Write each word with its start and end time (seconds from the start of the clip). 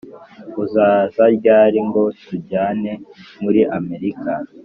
uzaza 0.63 1.23
ryari 1.37 1.79
ngo 1.87 2.03
tujyane 2.27 2.91
muri 3.43 3.61
amerika 3.77 4.31